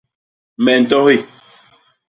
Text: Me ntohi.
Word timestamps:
Me 0.63 0.71
ntohi. 0.81 1.17